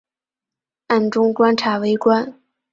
[0.87, 2.33] 暗中观察围观